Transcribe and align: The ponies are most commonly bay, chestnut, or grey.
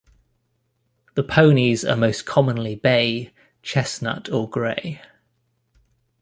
The 1.13 1.21
ponies 1.21 1.85
are 1.85 1.95
most 1.95 2.25
commonly 2.25 2.73
bay, 2.73 3.35
chestnut, 3.61 4.29
or 4.31 4.49
grey. 4.49 4.99